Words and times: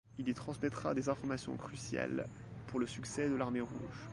Il 0.17 0.27
y 0.27 0.33
transmettra 0.33 0.95
des 0.95 1.09
informations 1.09 1.55
cruciales 1.55 2.25
pour 2.65 2.79
le 2.79 2.87
succès 2.87 3.29
de 3.29 3.35
l'Armée 3.35 3.61
Rouge. 3.61 4.09